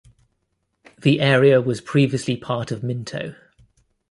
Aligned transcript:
The 0.99 1.19
area 1.21 1.61
was 1.61 1.79
previously 1.79 2.35
part 2.35 2.71
of 2.71 2.81
Minto. 2.81 3.35